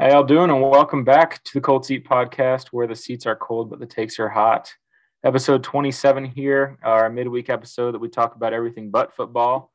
[0.00, 0.48] How y'all doing?
[0.48, 3.86] And welcome back to the Cold Seat Podcast, where the seats are cold but the
[3.86, 4.72] takes are hot.
[5.24, 9.70] Episode 27 here, our midweek episode that we talk about everything but football.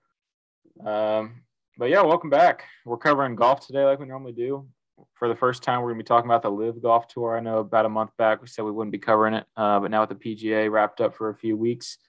[0.84, 1.44] Um,
[1.78, 2.64] but yeah, welcome back.
[2.86, 4.68] We're covering golf today, like we normally do.
[5.14, 7.38] For the first time, we're going to be talking about the LIV Golf Tour.
[7.38, 9.92] I know about a month back we said we wouldn't be covering it, uh, but
[9.92, 12.00] now with the PGA wrapped up for a few weeks,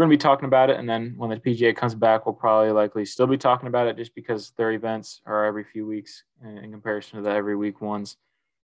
[0.00, 0.78] we're going to be talking about it.
[0.78, 3.98] And then when the PGA comes back, we'll probably likely still be talking about it
[3.98, 8.16] just because their events are every few weeks in comparison to the every week ones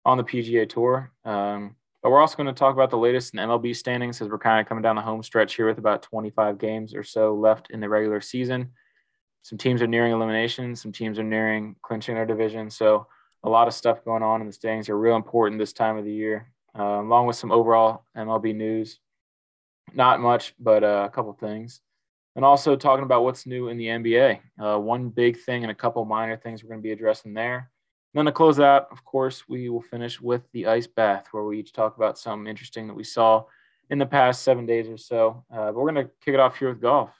[0.06, 1.12] on the PGA Tour.
[1.26, 4.38] Um, but we're also going to talk about the latest in MLB standings as we're
[4.38, 7.72] kind of coming down the home stretch here with about 25 games or so left
[7.72, 8.72] in the regular season.
[9.42, 12.70] Some teams are nearing elimination, some teams are nearing clinching their division.
[12.70, 13.06] So
[13.44, 16.06] a lot of stuff going on in the standings are real important this time of
[16.06, 19.02] the year, uh, along with some overall MLB news
[19.94, 21.82] not much, but uh, a couple things.
[22.36, 24.40] And also talking about what's new in the NBA.
[24.62, 27.72] Uh, one big thing and a couple minor things we're going to be addressing there.
[28.14, 31.44] And then to close out, of course, we will finish with the ice bath, where
[31.44, 33.46] we each talk about something interesting that we saw
[33.90, 35.44] in the past seven days or so.
[35.52, 37.12] Uh, but we're going to kick it off here with golf.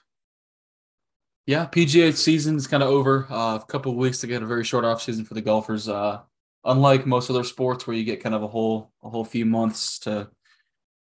[1.46, 3.26] Yeah, PGA season is kind of over.
[3.30, 5.88] Uh, a couple weeks to get a very short off season for the golfers.
[5.88, 6.20] Uh,
[6.64, 9.98] unlike most other sports, where you get kind of a whole a whole few months
[10.00, 10.28] to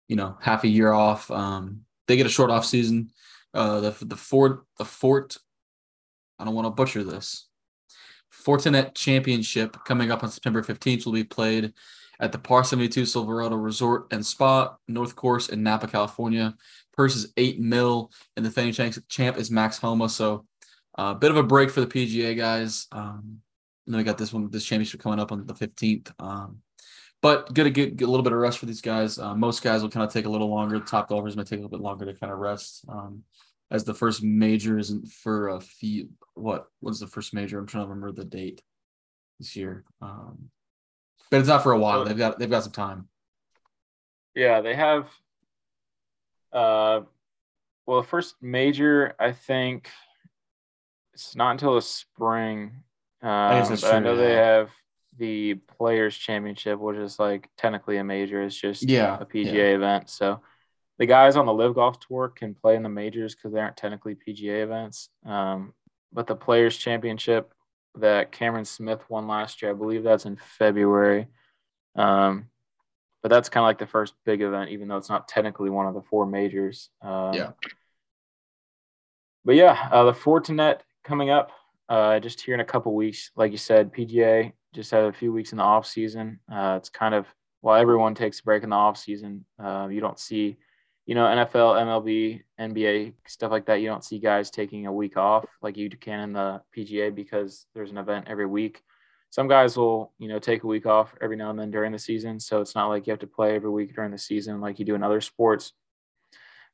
[0.08, 1.30] you know half a year off.
[1.32, 3.12] Um, they get a short off season.
[3.54, 5.38] Uh, the the Fort the Fort.
[6.40, 7.48] I don't want to butcher this.
[8.34, 11.74] Fortinet Championship coming up on September 15th will be played
[12.20, 16.56] at the Par 72 Silverado Resort and Spa North Course in Napa, California.
[16.94, 20.09] Purse is eight mil, and the defending champ is Max Homa.
[20.09, 20.46] So,
[20.98, 22.88] a uh, bit of a break for the PGA guys.
[22.92, 23.42] Um,
[23.86, 26.12] and then we got this one, this championship coming up on the 15th.
[26.20, 26.59] Um,
[27.23, 29.17] but good to get, get, a little bit of rest for these guys.
[29.17, 30.79] Uh, most guys will kind of take a little longer.
[30.81, 32.83] Top golfers might take a little bit longer to kind of rest.
[32.89, 33.23] Um,
[33.71, 36.09] as the first major isn't for a few.
[36.33, 37.57] What was the first major?
[37.57, 38.61] I'm trying to remember the date
[39.39, 39.85] this year.
[40.01, 40.49] Um,
[41.31, 42.03] but it's not for a while.
[42.03, 43.07] They've got they've got some time.
[44.35, 45.07] Yeah, they have.
[46.51, 47.01] Uh,
[47.85, 49.89] well, the first major, I think,
[51.13, 52.83] it's not until the spring.
[53.22, 54.69] Um, I, I know they have
[55.18, 58.41] the Players Championship, which is like technically a major.
[58.41, 59.75] It's just yeah, a PGA yeah.
[59.75, 60.09] event.
[60.09, 60.41] So
[61.00, 63.78] the guys on the LIV Golf Tour can play in the majors because they aren't
[63.78, 65.09] technically PGA events.
[65.25, 65.74] Um,
[66.12, 67.53] but the Players Championship
[67.96, 71.28] that Cameron Smith won last year, I believe that's in February.
[71.95, 72.47] Um,
[73.22, 75.88] but that's kind of like the first big event, even though it's not technically one
[75.88, 76.90] of the four majors.
[77.01, 77.51] Um, yeah.
[79.45, 81.51] But yeah, uh, the Fortinet coming up
[81.90, 83.31] uh, just here in a couple weeks.
[83.35, 86.39] Like you said, PGA just had a few weeks in the off season.
[86.51, 87.28] Uh, it's kind of
[87.61, 90.57] while everyone takes a break in the off season, uh, you don't see,
[91.06, 93.75] you know, NFL, MLB, NBA stuff like that.
[93.81, 97.66] You don't see guys taking a week off like you can in the PGA because
[97.73, 98.83] there's an event every week.
[99.29, 102.00] Some guys will, you know, take a week off every now and then during the
[102.00, 102.39] season.
[102.39, 104.85] So it's not like you have to play every week during the season like you
[104.85, 105.72] do in other sports.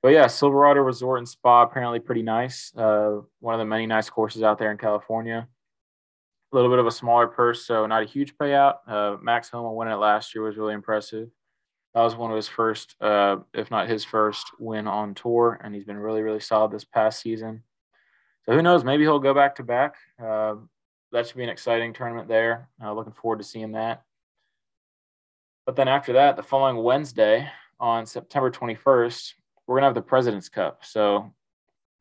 [0.02, 2.74] But yeah, Silverado Resort and Spa apparently pretty nice.
[2.76, 5.48] Uh, one of the many nice courses out there in California
[6.52, 8.78] a little bit of a smaller purse, so not a huge payout.
[8.88, 11.30] Uh, Max Homa winning it last year was really impressive.
[11.94, 15.74] That was one of his first, uh, if not his first, win on tour, and
[15.74, 17.64] he's been really, really solid this past season.
[18.46, 18.84] So who knows?
[18.84, 19.96] Maybe he'll go back to back.
[20.22, 20.56] Uh,
[21.12, 22.70] that should be an exciting tournament there.
[22.84, 24.04] Uh, looking forward to seeing that.
[25.66, 27.50] But then after that, the following Wednesday
[27.80, 29.34] on September 21st,
[29.66, 30.84] we're going to have the President's Cup.
[30.84, 31.32] So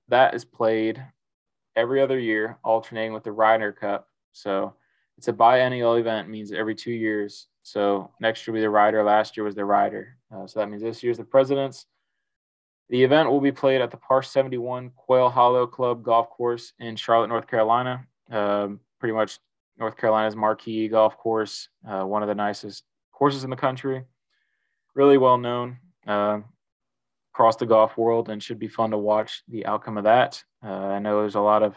[0.08, 1.02] that is played
[1.76, 4.74] every other year, alternating with the Ryder Cup so
[5.16, 7.48] it's a biennial event, means every two years.
[7.62, 9.02] So next year will be the Ryder.
[9.02, 10.16] Last year was the Ryder.
[10.32, 11.86] Uh, so that means this year's the Presidents.
[12.88, 16.96] The event will be played at the Par 71 Quail Hollow Club Golf Course in
[16.96, 18.06] Charlotte, North Carolina.
[18.30, 19.38] Um, pretty much
[19.78, 24.04] North Carolina's marquee golf course, uh, one of the nicest courses in the country.
[24.94, 26.40] Really well known uh,
[27.32, 30.42] across the golf world, and should be fun to watch the outcome of that.
[30.64, 31.74] Uh, I know there's a lot of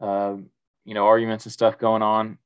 [0.00, 0.50] um,
[0.86, 2.38] you know arguments and stuff going on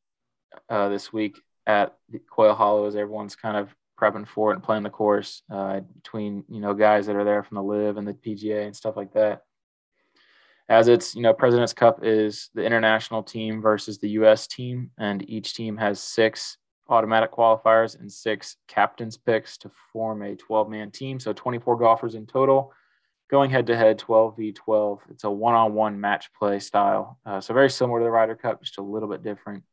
[0.69, 4.65] uh, this week at the Quail Hollow as everyone's kind of prepping for it and
[4.65, 8.09] playing the course uh, between you know guys that are there from the LIV and
[8.09, 9.43] the PGA and stuff like that.
[10.69, 14.47] As it's you know President's Cup is the international team versus the U.S.
[14.47, 16.57] team, and each team has six
[16.89, 21.21] automatic qualifiers and six captains picks to form a 12-man team.
[21.21, 22.73] So 24 golfers in total
[23.31, 27.19] going head to head 12 v 12 it's a one-on-one match play style.
[27.25, 29.65] Uh, so very similar to the Ryder Cup just a little bit different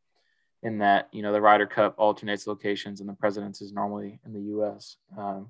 [0.63, 4.33] in that you know the Ryder Cup alternates locations and the presidents is normally in
[4.33, 5.50] the us um,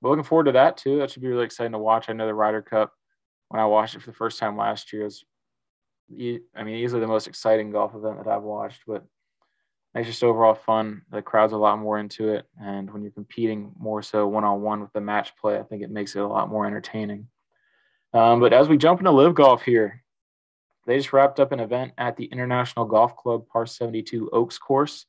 [0.00, 0.98] but looking forward to that too.
[0.98, 2.08] That should be really exciting to watch.
[2.08, 2.92] I know the Ryder Cup
[3.48, 5.24] when i watched it for the first time last year was
[6.10, 9.04] i mean easily the most exciting golf event that i've watched but
[9.98, 11.02] it's just overall fun.
[11.10, 14.62] The crowd's a lot more into it, and when you're competing more so one on
[14.62, 17.28] one with the match play, I think it makes it a lot more entertaining.
[18.14, 20.04] Um, but as we jump into LIV golf here,
[20.86, 25.04] they just wrapped up an event at the International Golf Club Par 72 Oaks course,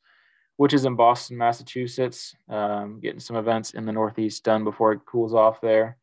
[0.58, 2.36] which is in Boston, Massachusetts.
[2.50, 5.98] Um, getting some events in the Northeast done before it cools off there.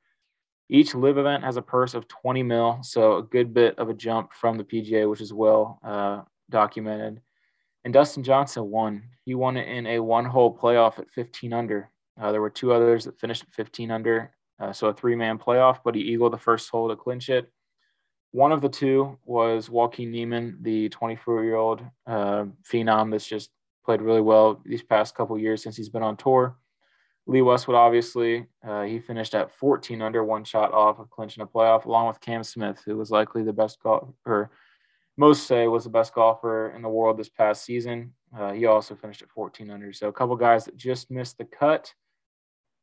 [0.69, 3.95] Each live event has a purse of 20 mil, so a good bit of a
[3.95, 7.21] jump from the PGA, which is well uh, documented.
[7.87, 9.05] And Dustin Johnson won.
[9.25, 11.89] He won it in a one-hole playoff at 15 under.
[12.21, 15.79] Uh, there were two others that finished at 15 under, uh, so a three-man playoff.
[15.85, 17.49] But he eagled the first hole to clinch it.
[18.33, 23.51] One of the two was Joaquin Niemann, the 24-year-old uh, phenom that's just
[23.85, 26.57] played really well these past couple years since he's been on tour.
[27.29, 31.47] Lee Westwood, obviously, uh, he finished at 14 under, one shot off of clinching a
[31.47, 34.51] playoff, along with Cam Smith, who was likely the best golf or
[35.17, 38.13] most say was the best golfer in the world this past season.
[38.37, 39.93] Uh, he also finished at 14 under.
[39.93, 41.95] So a couple guys that just missed the cut,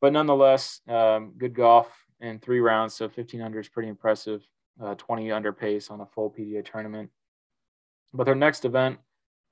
[0.00, 1.88] but nonetheless, um, good golf
[2.20, 2.94] in three rounds.
[2.94, 4.42] So 15 under is pretty impressive.
[4.82, 7.10] Uh, 20 under pace on a full PGA tournament.
[8.12, 8.98] But their next event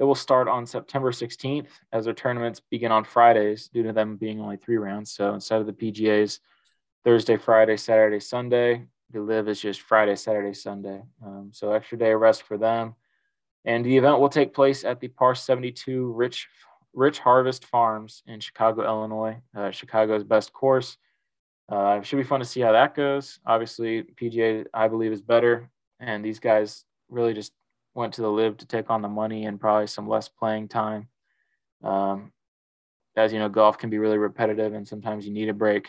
[0.02, 4.16] it will start on September 16th as their tournaments begin on Fridays due to them
[4.16, 5.12] being only three rounds.
[5.12, 6.40] So instead of the PGA's
[7.04, 11.02] Thursday, Friday, Saturday, Sunday, the LIV is just Friday, Saturday, Sunday.
[11.24, 12.94] Um, so extra day of rest for them.
[13.64, 16.48] And the event will take place at the Par 72 Rich
[16.94, 19.40] Rich Harvest Farms in Chicago, Illinois.
[19.56, 20.98] Uh, Chicago's best course.
[21.70, 23.38] Uh, it should be fun to see how that goes.
[23.46, 25.70] Obviously, PGA I believe is better,
[26.00, 27.52] and these guys really just
[27.94, 31.08] went to the LIV to take on the money and probably some less playing time.
[31.82, 32.32] Um,
[33.16, 35.88] as you know, golf can be really repetitive, and sometimes you need a break.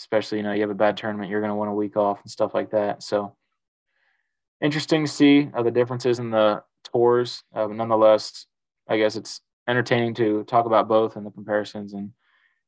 [0.00, 2.22] Especially, you know, you have a bad tournament, you're going to want a week off
[2.22, 3.02] and stuff like that.
[3.02, 3.36] So,
[4.62, 7.44] interesting to see uh, the differences in the tours.
[7.54, 8.46] Uh, nonetheless,
[8.88, 12.12] I guess it's entertaining to talk about both and the comparisons and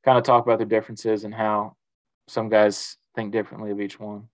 [0.04, 1.74] kind of talk about the differences and how
[2.28, 4.28] some guys think differently of each one.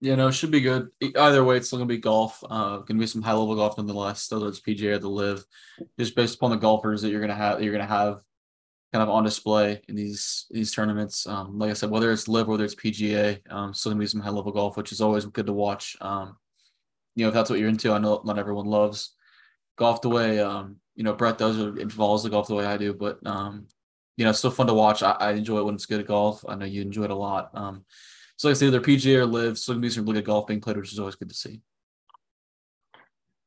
[0.00, 0.88] Yeah, no, it should be good.
[1.14, 2.42] Either way, it's still gonna be golf.
[2.48, 4.32] Uh, gonna be some high level golf nonetheless.
[4.32, 5.44] Whether it's PGA the LIV,
[5.98, 8.22] just based upon the golfers that you're gonna have, you're gonna have
[8.92, 11.26] kind of on display in these these tournaments.
[11.26, 14.20] Um, like I said, whether it's LIV, whether it's PGA, um, still gonna be some
[14.20, 15.96] high level golf, which is always good to watch.
[16.00, 16.36] Um,
[17.14, 19.14] you know, if that's what you're into, I know not everyone loves
[19.76, 22.76] golf the way um, you know Brett does or involves the golf the way I
[22.76, 23.66] do, but um,
[24.16, 25.02] you know, it's still fun to watch.
[25.02, 26.44] I, I enjoy it when it's good at golf.
[26.48, 27.50] I know you enjoy it a lot.
[27.54, 27.84] Um,
[28.36, 30.60] so like I say, either PGA or LIV, so be some really good golf being
[30.60, 31.60] played, which is always good to see.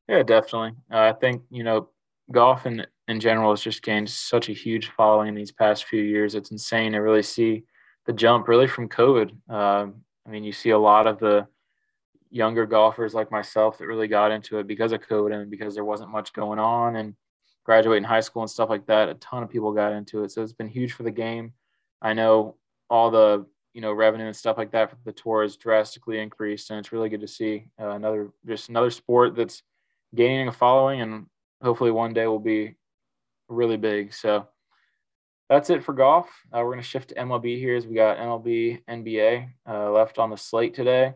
[0.08, 0.74] Yeah, definitely.
[0.92, 1.90] Uh, I think you know
[2.32, 6.02] golf in in general has just gained such a huge following in these past few
[6.02, 6.36] years.
[6.36, 7.64] It's insane to really see
[8.06, 9.32] the jump really from COVID.
[9.50, 9.88] Uh,
[10.26, 11.48] I mean, you see a lot of the
[12.30, 15.86] younger golfers like myself that really got into it because of COVID and because there
[15.86, 17.16] wasn't much going on and
[17.64, 19.10] graduating high school and stuff like that.
[19.10, 21.54] A ton of people got into it, so it's been huge for the game.
[22.02, 22.56] I know
[22.90, 26.70] all the you know revenue and stuff like that for the tour has drastically increased,
[26.70, 29.64] and it's really good to see uh, another just another sport that's
[30.16, 31.26] gaining a following, and
[31.62, 32.76] hopefully one day will be
[33.48, 34.14] really big.
[34.14, 34.48] So
[35.50, 36.28] that's it for golf.
[36.54, 40.20] Uh, we're going to shift to MLB here as we got MLB NBA uh, left
[40.20, 41.14] on the slate today.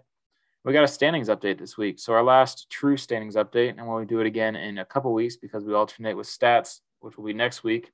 [0.65, 1.99] We got a standings update this week.
[1.99, 5.13] So our last true standings update, and when we do it again in a couple
[5.13, 7.91] weeks because we alternate with stats, which will be next week.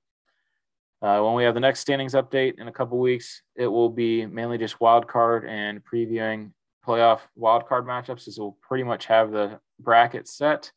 [1.02, 4.26] Uh, when we have the next standings update in a couple weeks, it will be
[4.26, 6.52] mainly just wild card and previewing
[6.86, 10.72] playoff wild card matchups, as we'll pretty much have the bracket set.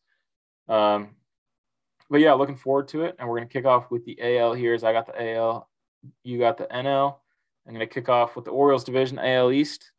[0.69, 1.17] Um,
[2.13, 3.17] but yeah, looking forward to it.
[3.19, 4.75] And we're going to kick off with the AL here.
[4.75, 5.67] As I got the AL,
[6.23, 7.17] you got the NL.
[7.67, 9.93] I'm going to kick off with the Orioles division, AL East.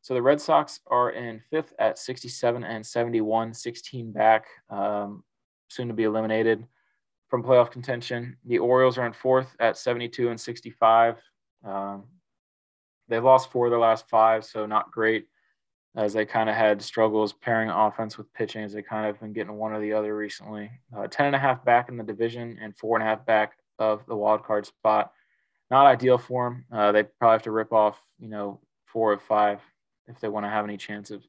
[0.00, 5.24] So the Red Sox are in fifth at 67 and 71, 16 back, um,
[5.68, 6.64] soon to be eliminated
[7.28, 8.36] from playoff contention.
[8.46, 11.16] The Orioles are in fourth at 72 and 65.
[11.64, 12.04] Um,
[13.08, 15.26] they've lost four of their last five, so not great
[15.96, 19.32] as they kind of had struggles pairing offense with pitching as they kind of been
[19.32, 20.70] getting one or the other recently.
[20.96, 23.54] Uh, 10 and a half back in the division and four and a half back
[23.78, 25.12] of the wild card spot.
[25.70, 26.64] Not ideal for them.
[26.72, 29.60] Uh, they probably have to rip off, you know, four or five
[30.06, 31.22] if they want to have any chance of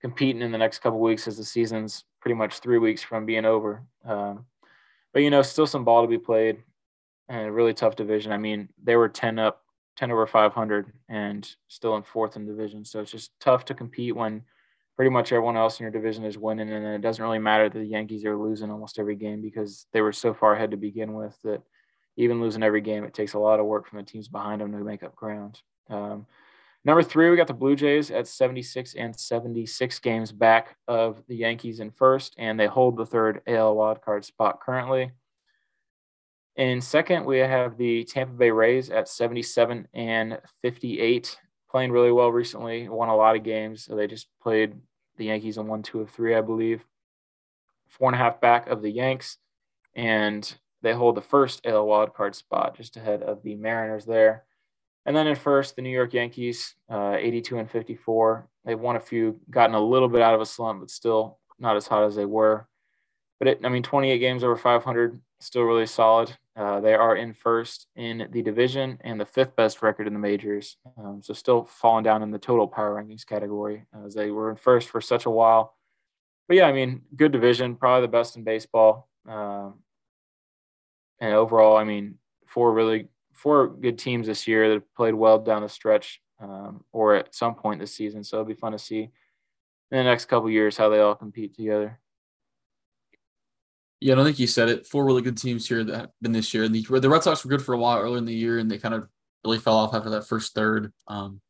[0.00, 3.44] competing in the next couple weeks as the season's pretty much three weeks from being
[3.44, 3.84] over.
[4.04, 4.46] Um,
[5.12, 6.62] but you know, still some ball to be played
[7.28, 8.32] and a really tough division.
[8.32, 9.62] I mean, they were 10 up,
[9.96, 12.84] 10 over 500 and still in fourth in division.
[12.84, 14.42] So it's just tough to compete when
[14.96, 16.70] pretty much everyone else in your division is winning.
[16.70, 20.00] And it doesn't really matter that the Yankees are losing almost every game because they
[20.00, 21.62] were so far ahead to begin with that
[22.16, 24.70] even losing every game, it takes a lot of work from the teams behind them
[24.72, 25.60] to make up ground.
[25.90, 26.26] Um,
[26.86, 31.36] Number three, we got the Blue Jays at 76 and 76 games back of the
[31.36, 35.10] Yankees in first, and they hold the third AL wildcard spot currently.
[36.56, 41.36] In second, we have the Tampa Bay Rays at 77 and 58,
[41.68, 43.84] playing really well recently, won a lot of games.
[43.84, 44.74] So they just played
[45.16, 46.84] the Yankees in one, two of three, I believe.
[47.88, 49.38] Four and a half back of the Yanks,
[49.94, 54.44] and they hold the first AL wildcard spot just ahead of the Mariners there.
[55.06, 58.48] And then at first, the New York Yankees, uh, 82 and 54.
[58.64, 61.76] They've won a few, gotten a little bit out of a slump, but still not
[61.76, 62.68] as hot as they were.
[63.38, 66.36] But it, I mean, 28 games over 500, still really solid.
[66.56, 70.20] Uh, they are in first in the division and the fifth best record in the
[70.20, 70.76] majors.
[70.96, 74.56] Um, so still falling down in the total power rankings category as they were in
[74.56, 75.74] first for such a while.
[76.46, 79.08] But yeah, I mean, good division, probably the best in baseball.
[79.28, 79.80] Um,
[81.20, 85.40] and overall, I mean, four really four good teams this year that have played well
[85.40, 88.22] down the stretch um, or at some point this season.
[88.22, 89.10] So it'll be fun to see
[89.90, 91.98] in the next couple years how they all compete together.
[94.04, 94.86] Yeah, I don't think you said it.
[94.86, 96.68] Four really good teams here that have been this year.
[96.68, 98.76] The, the Red Sox were good for a while earlier in the year, and they
[98.76, 99.08] kind of
[99.46, 101.40] really fell off after that first third, um,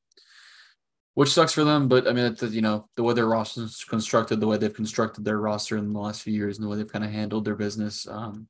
[1.15, 1.89] which sucks for them.
[1.89, 5.25] But I mean, you know, the way their roster is constructed, the way they've constructed
[5.25, 7.57] their roster in the last few years, and the way they've kind of handled their
[7.57, 8.47] business, um,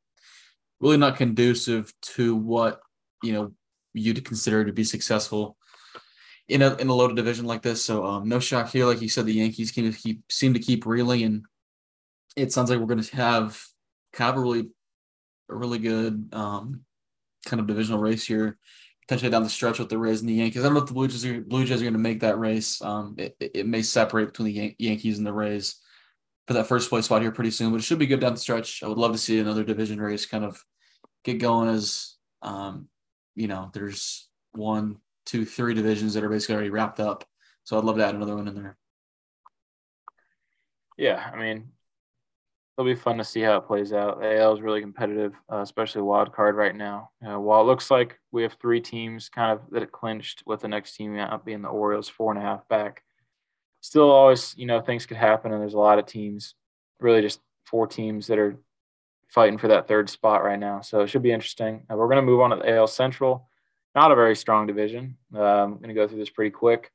[0.80, 2.82] really not conducive to what
[3.22, 3.52] you know
[3.94, 5.56] you'd consider to be successful
[6.46, 7.82] in a in a loaded division like this.
[7.82, 10.84] So um, no shock here, like you said, the Yankees to keep seem to keep
[10.84, 11.46] reeling, and
[12.36, 13.58] it sounds like we're going to have
[14.14, 14.68] kind of a really,
[15.50, 16.80] a really good um,
[17.46, 18.58] kind of divisional race here,
[19.02, 20.62] potentially down the stretch with the Rays and the Yankees.
[20.62, 22.38] I don't know if the Blue Jays are, Blue Jays are going to make that
[22.38, 22.80] race.
[22.80, 25.76] Um, it, it may separate between the Yan- Yankees and the Rays
[26.46, 28.40] for that first place spot here pretty soon, but it should be good down the
[28.40, 28.82] stretch.
[28.82, 30.62] I would love to see another division race kind of
[31.24, 32.88] get going as, um,
[33.34, 37.24] you know, there's one, two, three divisions that are basically already wrapped up.
[37.64, 38.76] So I'd love to add another one in there.
[40.98, 41.72] Yeah, I mean,
[42.76, 44.20] it'll be fun to see how it plays out.
[44.20, 47.10] The AL is really competitive, uh, especially wild card right now.
[47.24, 50.68] Uh, while it looks like we have three teams kind of that clinched, with the
[50.68, 53.02] next team out being the Orioles, four and a half back.
[53.80, 56.54] Still, always you know things could happen, and there's a lot of teams.
[57.00, 58.56] Really, just four teams that are
[59.28, 60.80] fighting for that third spot right now.
[60.80, 61.84] So it should be interesting.
[61.90, 63.48] Uh, we're going to move on to the AL Central.
[63.94, 65.16] Not a very strong division.
[65.34, 66.90] Uh, I'm going to go through this pretty quick.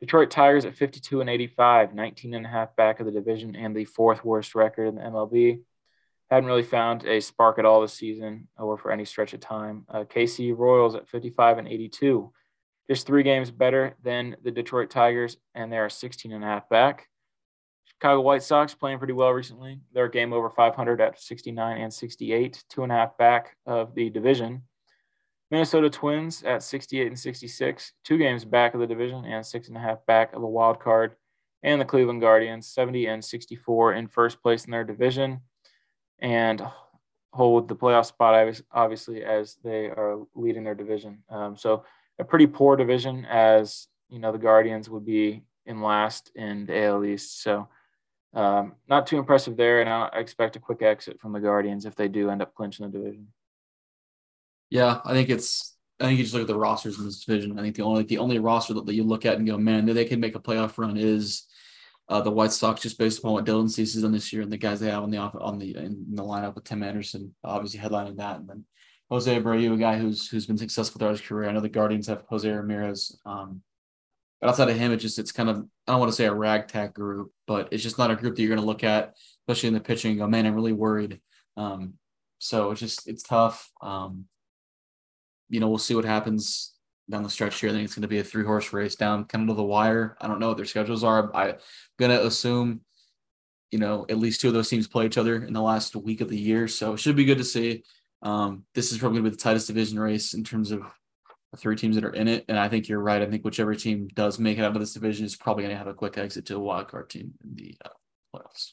[0.00, 3.74] Detroit Tigers at 52 and 85, 19 and a half back of the division and
[3.74, 5.60] the fourth worst record in the MLB.
[6.30, 9.86] Hadn't really found a spark at all this season or for any stretch of time.
[9.88, 12.32] Uh, KC Royals at 55 and 82,
[12.88, 16.68] just three games better than the Detroit Tigers, and they are 16 and a half
[16.68, 17.08] back.
[17.86, 19.80] Chicago White Sox playing pretty well recently.
[19.92, 24.10] They're game over 500 at 69 and 68, two and a half back of the
[24.10, 24.62] division.
[25.50, 29.76] Minnesota Twins at 68 and 66, two games back of the division and six and
[29.76, 31.16] a half back of the wild card.
[31.62, 35.40] And the Cleveland Guardians, 70 and 64 in first place in their division
[36.20, 36.62] and
[37.32, 41.24] hold the playoff spot, obviously, as they are leading their division.
[41.28, 41.84] Um, so
[42.18, 46.84] a pretty poor division as, you know, the Guardians would be in last in the
[46.84, 47.42] AL East.
[47.42, 47.68] So
[48.34, 49.80] um, not too impressive there.
[49.80, 52.86] And I expect a quick exit from the Guardians if they do end up clinching
[52.86, 53.28] the division.
[54.70, 55.74] Yeah, I think it's.
[56.00, 57.58] I think you just look at the rosters in this division.
[57.58, 60.04] I think the only the only roster that, you look at and go, man, they
[60.04, 61.46] can make a playoff run is
[62.08, 64.52] uh, the White Sox, just based upon what Dylan Cease has done this year and
[64.52, 67.80] the guys they have on the on the in the lineup with Tim Anderson, obviously
[67.80, 68.64] headlining that, and then
[69.10, 71.48] Jose Abreu, a guy who's who's been successful throughout his career.
[71.48, 73.18] I know the Guardians have Jose Ramirez.
[73.24, 73.62] Um,
[74.40, 76.34] but outside of him, it's just it's kind of I don't want to say a
[76.34, 79.68] ragtag group, but it's just not a group that you're going to look at, especially
[79.68, 80.12] in the pitching.
[80.12, 81.20] And go, man, I'm really worried.
[81.56, 81.94] Um,
[82.38, 83.70] so it's just it's tough.
[83.82, 84.26] Um,
[85.48, 86.74] you know, we'll see what happens
[87.10, 87.70] down the stretch here.
[87.70, 90.16] I think it's going to be a three horse race down kind of the wire.
[90.20, 91.34] I don't know what their schedules are.
[91.34, 91.54] I'm
[91.98, 92.82] going to assume,
[93.70, 96.20] you know, at least two of those teams play each other in the last week
[96.20, 96.68] of the year.
[96.68, 97.84] So it should be good to see.
[98.22, 100.82] Um, this is probably going to be the tightest division race in terms of
[101.52, 102.44] the three teams that are in it.
[102.48, 103.22] And I think you're right.
[103.22, 105.78] I think whichever team does make it out of this division is probably going to
[105.78, 107.88] have a quick exit to a wild card team in the uh,
[108.34, 108.72] playoffs.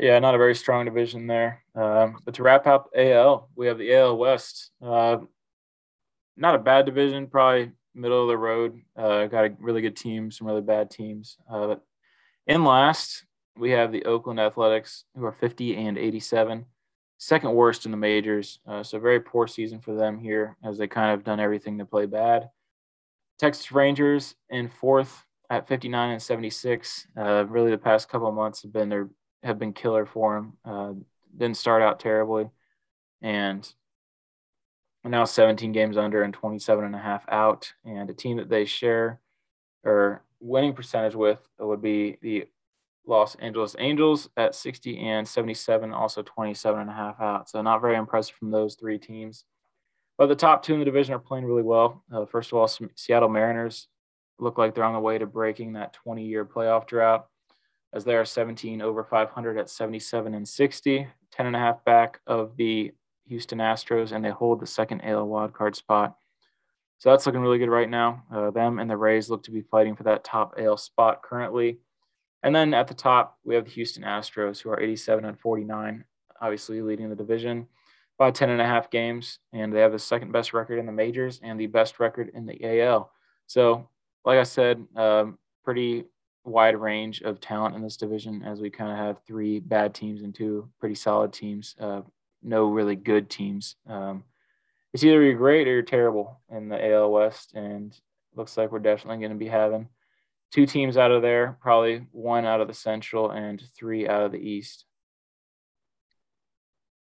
[0.00, 1.62] Yeah, not a very strong division there.
[1.74, 4.70] Um, but to wrap up AL, we have the AL West.
[4.82, 5.18] Uh,
[6.38, 8.80] not a bad division, probably middle of the road.
[8.96, 11.36] Uh, got a really good team, some really bad teams.
[11.52, 11.84] Uh, but
[12.46, 13.26] in last,
[13.58, 16.64] we have the Oakland Athletics, who are 50 and 87,
[17.18, 18.58] second worst in the majors.
[18.66, 21.84] Uh, so very poor season for them here, as they kind of done everything to
[21.84, 22.48] play bad.
[23.38, 27.06] Texas Rangers in fourth at 59 and 76.
[27.18, 29.10] Uh, really, the past couple of months have been their
[29.42, 30.52] have been killer for him.
[30.64, 30.92] Uh,
[31.36, 32.48] didn't start out terribly,
[33.22, 33.72] and
[35.04, 37.72] now 17 games under and 27 and a half out.
[37.84, 39.20] And a team that they share
[39.84, 42.46] or winning percentage with would be the
[43.06, 47.48] Los Angeles Angels at 60 and 77, also 27 and a half out.
[47.48, 49.44] So not very impressive from those three teams.
[50.18, 52.04] But the top two in the division are playing really well.
[52.12, 53.88] Uh, first of all, Seattle Mariners
[54.38, 57.26] look like they're on the way to breaking that 20 year playoff drought
[57.92, 62.20] as they are 17 over 500 at 77 and 60, 10 and a half back
[62.26, 62.92] of the
[63.26, 66.16] Houston Astros, and they hold the second AL wildcard spot.
[66.98, 68.24] So that's looking really good right now.
[68.32, 71.78] Uh, them and the Rays look to be fighting for that top AL spot currently.
[72.42, 76.04] And then at the top, we have the Houston Astros, who are 87 and 49,
[76.40, 77.66] obviously leading the division
[78.18, 79.38] by 10 and a half games.
[79.52, 82.46] And they have the second best record in the majors and the best record in
[82.46, 83.10] the AL.
[83.46, 83.88] So,
[84.24, 86.04] like I said, um, pretty
[86.44, 90.22] wide range of talent in this division as we kind of have three bad teams
[90.22, 91.74] and two pretty solid teams.
[91.78, 92.02] Uh,
[92.42, 93.76] no really good teams.
[93.88, 94.24] Um,
[94.92, 97.96] it's either you're great or you're terrible in the AL West, and
[98.34, 99.88] looks like we're definitely going to be having
[100.50, 104.32] two teams out of there, probably one out of the Central and three out of
[104.32, 104.84] the East.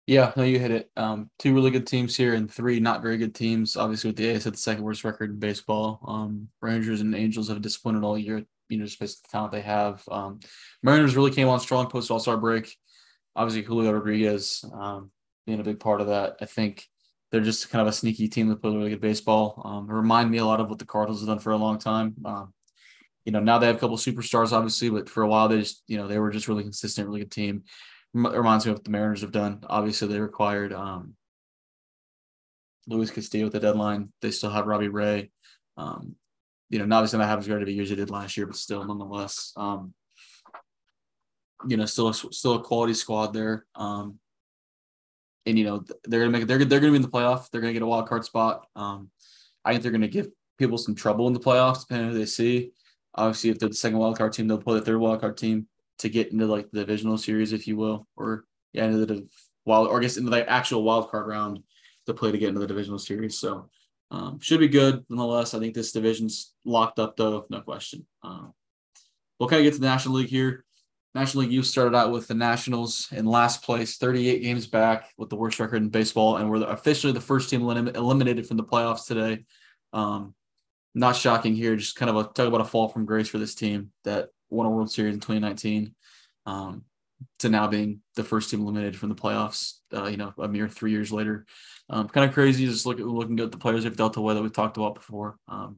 [0.05, 0.91] Yeah, no, you hit it.
[0.97, 3.77] Um, two really good teams here and three not very good teams.
[3.77, 6.01] Obviously, with the A's at the second worst record in baseball.
[6.05, 8.43] Um, Rangers and Angels have disappointed all year.
[8.73, 10.03] You know, just based on the talent they have.
[10.09, 10.39] Um,
[10.81, 12.75] Mariners really came on strong post All Star break.
[13.35, 15.11] Obviously, Julio Rodriguez um,
[15.45, 16.37] being a big part of that.
[16.41, 16.87] I think
[17.31, 19.61] they're just kind of a sneaky team that plays really good baseball.
[19.65, 22.15] Um, remind me a lot of what the Cardinals have done for a long time.
[22.23, 22.53] Um,
[23.25, 25.81] you know, now they have a couple superstars, obviously, but for a while they just,
[25.87, 27.63] you know, they were just really consistent, really good team.
[28.13, 29.63] It reminds me of what the Mariners have done.
[29.67, 31.15] Obviously, they required um,
[32.85, 34.11] Luis Castillo at the deadline.
[34.21, 35.31] They still have Robbie Ray.
[35.77, 36.15] Um,
[36.73, 38.47] you know, obviously not have as great of a year as they did last year,
[38.47, 39.93] but still, nonetheless, um,
[41.67, 43.67] you know, still a, still a quality squad there.
[43.75, 44.17] Um,
[45.45, 47.51] and you know, they're gonna make they're they're gonna be in the playoff.
[47.51, 48.65] They're gonna get a wild card spot.
[48.75, 49.11] Um,
[49.63, 52.25] I think they're gonna give people some trouble in the playoffs, depending on who they
[52.25, 52.71] see.
[53.13, 55.67] Obviously, if they're the second wild card team, they'll play the third wild card team
[55.99, 59.27] to get into like the divisional series, if you will, or yeah, into the
[59.63, 61.59] wild, or I guess into the actual wild card round
[62.07, 63.37] to play to get into the divisional series.
[63.37, 63.69] So
[64.13, 65.55] um, should be good nonetheless.
[65.55, 68.05] I think this division's locked up though, no question.
[68.21, 68.53] Um,
[69.39, 70.63] we'll kind of get to the National League here.
[71.15, 75.29] National League you started out with the Nationals in last place, 38 games back with
[75.29, 79.07] the worst record in baseball, and we're officially the first team eliminated from the playoffs
[79.07, 79.45] today.
[79.93, 80.35] Um,
[80.93, 81.75] not shocking here.
[81.75, 84.67] Just kind of a talk about a fall from grace for this team that won
[84.67, 85.95] a World Series in 2019
[86.45, 86.83] um,
[87.39, 89.75] to now being the first team eliminated from the playoffs.
[89.93, 91.45] Uh, you know, a mere three years later,
[91.89, 92.65] um, kind of crazy.
[92.65, 95.37] Just look at looking at the players they've dealt that we talked about before.
[95.47, 95.77] Um,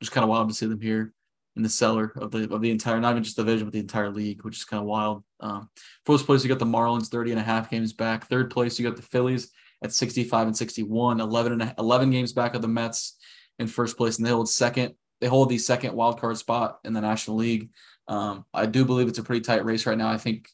[0.00, 1.12] just kind of wild to see them here
[1.56, 3.80] in the cellar of the of the entire, not even just the division, but the
[3.80, 5.24] entire league, which is kind of wild.
[5.40, 5.70] Um,
[6.04, 8.26] first place, you got the Marlins, 30 and a half games back.
[8.26, 9.50] Third place, you got the Phillies
[9.82, 13.16] at 65 and 61, 11 and 11 games back of the Mets
[13.58, 14.94] in first place, and they hold second.
[15.20, 17.70] They hold the second wild card spot in the National League.
[18.06, 20.08] Um, I do believe it's a pretty tight race right now.
[20.08, 20.48] I think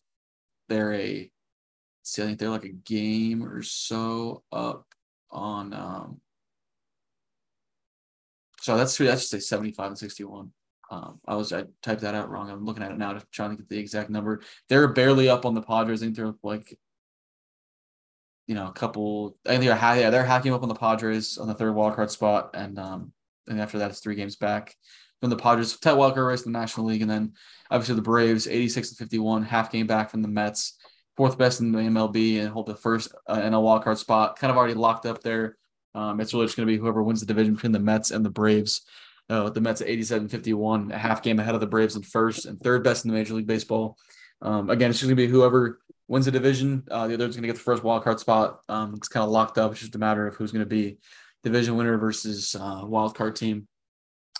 [0.72, 1.30] they're a,
[2.02, 4.86] see, I think they're like a game or so up
[5.30, 5.72] on.
[5.72, 6.20] Um,
[8.60, 10.52] so that's that's just a 75 and 61.
[10.90, 12.50] Um, I was I typed that out wrong.
[12.50, 14.42] I'm looking at it now to trying to get the exact number.
[14.68, 16.02] They're barely up on the Padres.
[16.02, 16.78] I think they're like
[18.46, 19.36] you know, a couple.
[19.46, 22.50] I think they're yeah, they're hacking up on the Padres on the third wildcard spot,
[22.54, 23.12] and um,
[23.46, 24.76] and after that it's three games back
[25.22, 27.34] from the Padres, Ted wildcard race in the National League, and then
[27.70, 30.76] obviously the Braves, 86 and 51, half game back from the Mets,
[31.16, 34.36] fourth best in the MLB, and hold the first uh, in a wildcard spot.
[34.36, 35.56] Kind of already locked up there.
[35.94, 38.24] Um, it's really just going to be whoever wins the division between the Mets and
[38.24, 38.82] the Braves.
[39.30, 42.44] Uh, the Mets at 87 51, a half game ahead of the Braves in first
[42.44, 43.96] and third best in the Major League Baseball.
[44.40, 46.82] Um, again, it's just going to be whoever wins the division.
[46.90, 48.58] Uh, the other is going to get the first wild card spot.
[48.68, 49.70] Um, it's kind of locked up.
[49.70, 50.98] It's just a matter of who's going to be
[51.44, 53.68] division winner versus uh, wild card team.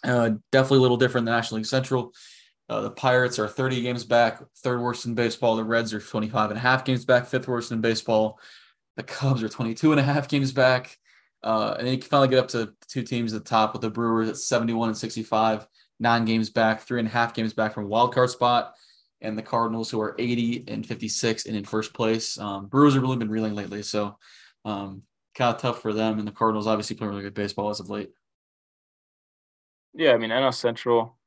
[0.05, 2.12] Uh, definitely a little different than National League Central.
[2.69, 5.57] Uh, the Pirates are 30 games back, third worst in baseball.
[5.57, 8.38] The Reds are 25 and a half games back, fifth worst in baseball.
[8.97, 10.97] The Cubs are 22 and a half games back.
[11.43, 13.83] Uh, and then you can finally get up to two teams at the top with
[13.83, 15.67] the Brewers at 71 and 65,
[15.99, 18.75] nine games back, three and a half games back from wild card spot
[19.21, 22.38] and the Cardinals, who are 80 and 56 and in first place.
[22.38, 24.19] Um, Brewers have really been reeling lately, so
[24.65, 25.03] um,
[25.35, 26.19] kind of tough for them.
[26.19, 28.11] And the Cardinals obviously play really good baseball as of late.
[29.95, 31.19] Yeah, I mean, NL Central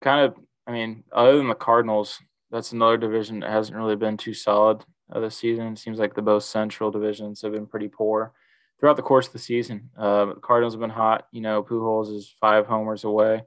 [0.00, 2.18] kind of, I mean, other than the Cardinals,
[2.50, 5.68] that's another division that hasn't really been too solid this season.
[5.68, 8.32] It seems like the both Central divisions have been pretty poor
[8.78, 9.90] throughout the course of the season.
[9.98, 11.26] Uh, Cardinals have been hot.
[11.32, 13.42] You know, Pujols is five homers away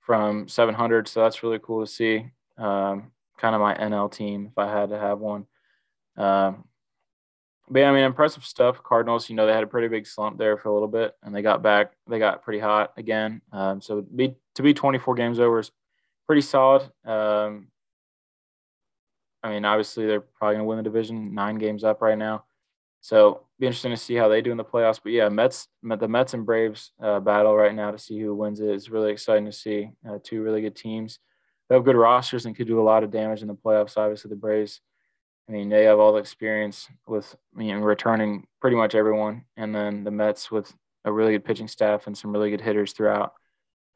[0.00, 2.30] from 700, so that's really cool to see.
[2.56, 5.46] Um, kind of my NL team if I had to have one.
[6.16, 6.64] Um,
[7.70, 8.82] but yeah, I mean, impressive stuff.
[8.82, 11.34] Cardinals, you know, they had a pretty big slump there for a little bit, and
[11.34, 11.92] they got back.
[12.08, 13.42] They got pretty hot again.
[13.52, 15.70] Um, so be to be 24 games over is
[16.26, 16.82] pretty solid.
[17.04, 17.68] Um,
[19.42, 22.44] I mean, obviously they're probably going to win the division, nine games up right now.
[23.00, 25.00] So be interesting to see how they do in the playoffs.
[25.02, 28.60] But yeah, Mets, the Mets and Braves uh, battle right now to see who wins
[28.60, 29.90] it is really exciting to see.
[30.08, 31.18] Uh, two really good teams.
[31.68, 33.96] They have good rosters and could do a lot of damage in the playoffs.
[33.96, 34.80] Obviously, the Braves.
[35.48, 39.74] I mean, they have all the experience with you know, returning pretty much everyone, and
[39.74, 40.72] then the Mets with
[41.04, 43.32] a really good pitching staff and some really good hitters throughout.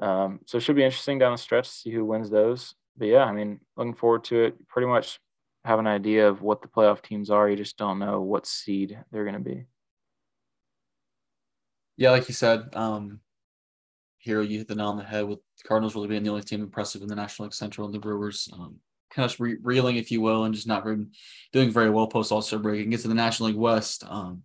[0.01, 2.75] Um, so it should be interesting down the stretch to see who wins those.
[2.97, 4.69] But yeah, I mean, looking forward to it.
[4.69, 5.21] Pretty much
[5.65, 7.49] have an idea of what the playoff teams are.
[7.49, 9.67] You just don't know what seed they're going to be.
[11.97, 13.21] Yeah, like you said, um,
[14.19, 16.43] Hero, you hit the nail on the head with the Cardinals really being the only
[16.43, 18.49] team impressive in the National League Central and the Brewers.
[18.53, 18.77] Um,
[19.15, 20.85] kind of re- reeling, if you will, and just not
[21.53, 22.83] doing very well post All Star break.
[22.83, 24.05] And get to the National League West.
[24.09, 24.43] Um,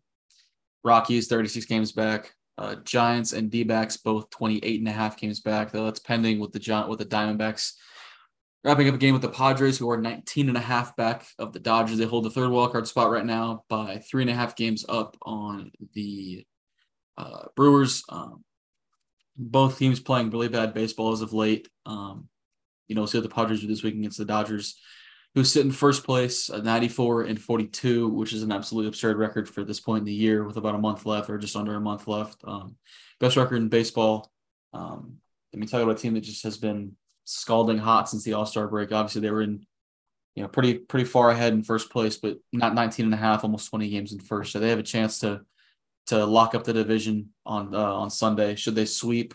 [0.83, 2.33] Rockies 36 games back.
[2.57, 6.39] Uh, Giants and D backs both 28 and a half games back, though that's pending
[6.39, 7.73] with the Gi- with the Diamondbacks
[8.67, 11.53] wrapping up a game with the Padres, who are 19 and a half back of
[11.53, 11.97] the Dodgers.
[11.97, 15.15] They hold the third wildcard spot right now by three and a half games up
[15.21, 16.45] on the
[17.17, 18.03] uh, Brewers.
[18.09, 18.43] Um,
[19.37, 21.69] both teams playing really bad baseball as of late.
[21.85, 22.27] Um,
[22.87, 24.79] you know, see what the Padres do this week against the Dodgers,
[25.35, 29.47] who sit in first place at 94 and 42, which is an absolutely absurd record
[29.47, 31.81] for this point in the year with about a month left or just under a
[31.81, 32.41] month left.
[32.43, 32.75] Um,
[33.19, 34.31] best record in baseball.
[34.73, 35.17] Um,
[35.53, 36.95] let me talk about a team that just has been
[37.25, 38.91] scalding hot since the All Star break.
[38.91, 39.65] Obviously, they were in,
[40.35, 43.43] you know, pretty pretty far ahead in first place, but not 19 and a half,
[43.43, 44.51] almost 20 games in first.
[44.51, 45.41] So they have a chance to
[46.07, 48.55] to lock up the division on uh, on Sunday.
[48.55, 49.33] Should they sweep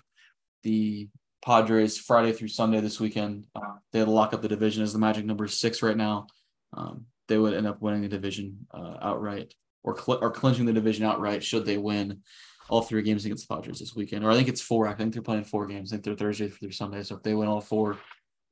[0.62, 1.08] the
[1.44, 5.24] Padres Friday through Sunday this weekend, uh, they lock up the division as the magic
[5.24, 6.26] number six right now.
[6.72, 10.72] Um, they would end up winning the division uh, outright or cl- or clinching the
[10.72, 12.22] division outright should they win
[12.68, 14.24] all three games against the Padres this weekend.
[14.24, 14.86] Or I think it's four.
[14.86, 15.92] I think they're playing four games.
[15.92, 17.02] I think they're Thursday through Sunday.
[17.02, 17.98] So if they win all four,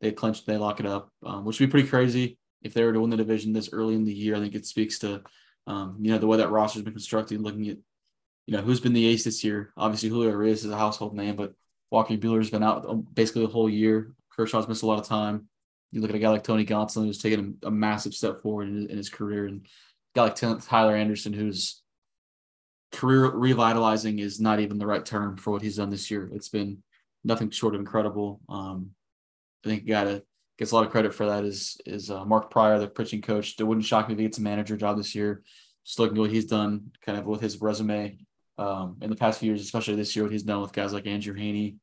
[0.00, 2.92] they clinch, they lock it up, um, which would be pretty crazy if they were
[2.92, 4.36] to win the division this early in the year.
[4.36, 5.22] I think it speaks to,
[5.66, 7.78] um, you know, the way that roster's been constructed, looking at,
[8.46, 9.72] you know, who's been the ace this year.
[9.76, 11.54] Obviously, Julio Urias is a household name, but
[11.90, 14.12] Walker Buehler's been out um, basically the whole year.
[14.36, 15.48] Kershaw's missed a lot of time.
[15.92, 18.68] You look at a guy like Tony Gonsolin, who's taken a, a massive step forward
[18.68, 19.68] in, in, his career, and a
[20.14, 21.82] guy like Tyler Anderson, who's
[22.92, 26.30] career revitalizing is not even the right term for what he's done this year.
[26.32, 26.82] It's been
[27.24, 28.40] nothing short of incredible.
[28.48, 28.90] Um,
[29.64, 30.22] I think gotta
[30.58, 33.56] gets a lot of credit for that is is uh, Mark Prior, the pitching coach.
[33.58, 35.42] It wouldn't shock me if he gets a manager job this year.
[35.84, 38.18] Just looking at what he's done, kind of with his resume
[38.60, 41.06] um, in the past few years, especially this year, what he's done with guys like
[41.06, 41.76] Andrew Heaney,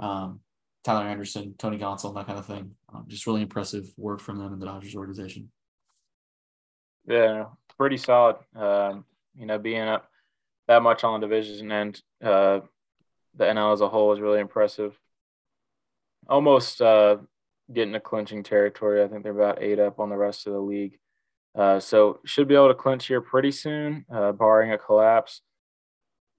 [0.00, 0.40] um,
[0.82, 2.72] Tyler Anderson, Tony Gonsolin, that kind of thing.
[2.92, 5.52] Um, just really impressive work from them in the Dodgers organization.
[7.06, 7.44] Yeah,
[7.78, 8.36] pretty solid.
[8.56, 9.04] Um,
[9.36, 10.10] you know, being up
[10.66, 12.60] that much on the division and uh,
[13.36, 14.98] the NL as a whole is really impressive.
[16.28, 17.18] Almost uh,
[17.72, 19.04] getting to clinching territory.
[19.04, 20.98] I think they're about eight up on the rest of the league.
[21.54, 25.40] Uh, so should be able to clinch here pretty soon, uh, barring a collapse.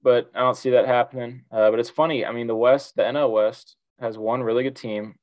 [0.06, 1.46] But I don't see that happening.
[1.52, 2.24] Uh, but it's funny.
[2.24, 5.16] I mean, the West, the NL West, has one really good team.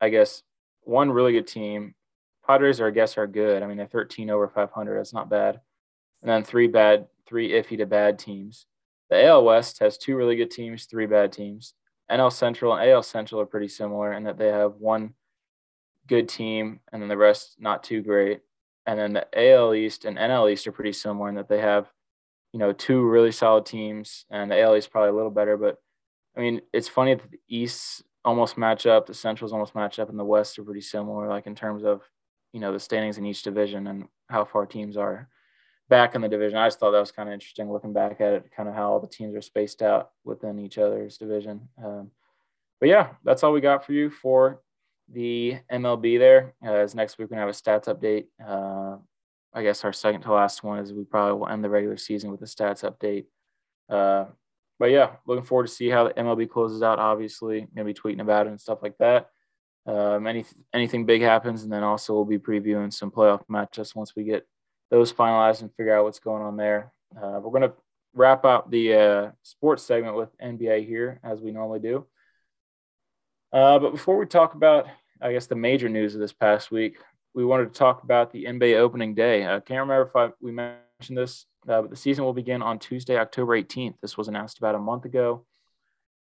[0.00, 0.42] I guess
[0.82, 1.94] one really good team.
[2.44, 3.62] Padres are, I guess, are good.
[3.62, 4.98] I mean, they're 13 over 500.
[4.98, 5.60] That's not bad.
[6.20, 8.66] And then three bad three iffy to bad teams.
[9.08, 11.74] The AL West has two really good teams, three bad teams.
[12.10, 15.14] NL Central and AL Central are pretty similar in that they have one
[16.08, 18.40] good team and then the rest not too great.
[18.84, 21.86] And then the AL East and NL East are pretty similar in that they have,
[22.54, 25.56] you know, two really solid teams and the AL is probably a little better.
[25.56, 25.78] But
[26.36, 30.08] I mean, it's funny that the East almost match up, the Centrals almost match up,
[30.08, 32.02] and the West are pretty similar, like in terms of,
[32.52, 35.28] you know, the standings in each division and how far teams are
[35.88, 36.56] back in the division.
[36.56, 38.92] I just thought that was kind of interesting looking back at it, kind of how
[38.92, 41.68] all the teams are spaced out within each other's division.
[41.84, 42.12] Um,
[42.78, 44.60] but yeah, that's all we got for you for
[45.12, 46.54] the MLB there.
[46.64, 48.26] Uh, as next week, we're going to have a stats update.
[48.40, 48.98] Uh,
[49.54, 52.30] I guess our second to last one is we probably will end the regular season
[52.30, 53.26] with a stats update.
[53.88, 54.30] Uh,
[54.78, 56.98] but yeah, looking forward to see how the MLB closes out.
[56.98, 59.28] Obviously, gonna be tweeting about it and stuff like that.
[59.86, 64.16] Um, any anything big happens, and then also we'll be previewing some playoff matchups once
[64.16, 64.46] we get
[64.90, 66.92] those finalized and figure out what's going on there.
[67.16, 67.72] Uh, we're to
[68.14, 72.06] wrap up the uh, sports segment with NBA here, as we normally do.
[73.52, 74.86] Uh, but before we talk about,
[75.20, 76.96] I guess, the major news of this past week,
[77.34, 79.44] we wanted to talk about the NBA opening day.
[79.46, 82.78] I can't remember if I, we mentioned this, uh, but the season will begin on
[82.78, 83.94] Tuesday, October 18th.
[84.00, 85.44] This was announced about a month ago.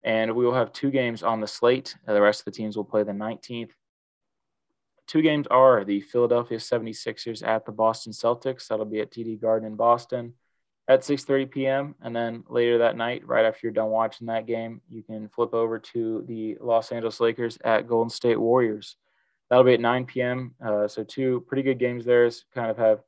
[0.04, 1.96] And we will have two games on the slate.
[2.08, 3.72] Uh, the rest of the teams will play the 19th,
[5.10, 8.68] two games are the Philadelphia 76ers at the Boston Celtics.
[8.68, 10.36] That'll be at TD Garden in Boston
[10.88, 11.96] at 6:30 p.m.
[12.02, 15.54] And then later that night, right after you're done watching that game, you can flip
[15.54, 18.96] over to the Los Angeles Lakers at Golden State Warriors.
[19.50, 20.54] That'll be at 9 p.m.
[20.64, 22.30] Uh, so two pretty good games there.
[22.54, 23.04] Kind of have a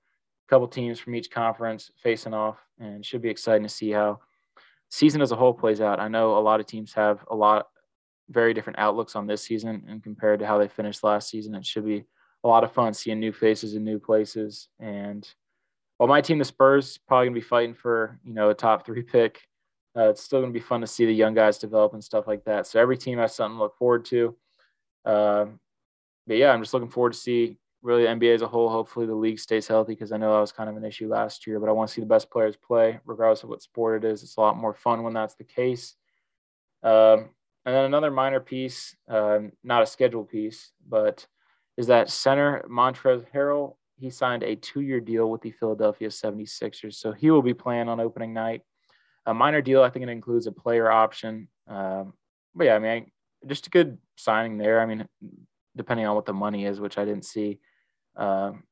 [0.50, 4.20] couple teams from each conference facing off, and should be exciting to see how
[4.90, 6.00] season as a whole plays out.
[6.00, 7.68] I know a lot of teams have a lot
[8.30, 11.54] very different outlooks on this season and compared to how they finished last season.
[11.56, 12.06] It should be
[12.44, 15.28] a lot of fun seeing new faces in new places and
[16.02, 19.04] while my team, the Spurs, probably gonna be fighting for you know a top three
[19.04, 19.40] pick.
[19.96, 22.44] Uh, it's still gonna be fun to see the young guys develop and stuff like
[22.46, 22.66] that.
[22.66, 24.36] So every team has something to look forward to.
[25.06, 25.60] Um,
[26.32, 28.70] but yeah, I'm just looking forward to see really NBA as a whole.
[28.70, 31.46] Hopefully the league stays healthy because I know that was kind of an issue last
[31.46, 31.60] year.
[31.60, 34.24] But I want to see the best players play, regardless of what sport it is.
[34.24, 35.94] It's a lot more fun when that's the case.
[36.84, 37.32] Um,
[37.66, 41.28] and then another minor piece, uh, not a schedule piece, but
[41.76, 46.94] is that center Montrezl Harrell he signed a two year deal with the Philadelphia 76ers.
[46.94, 48.62] So he will be playing on opening night.
[49.26, 51.50] A minor deal, I think it includes a player option.
[51.68, 52.14] Um,
[52.56, 53.12] but yeah, I mean,
[53.46, 54.80] just a good signing there.
[54.80, 55.08] I mean,
[55.76, 57.60] depending on what the money is, which I didn't see.
[58.16, 58.64] Um,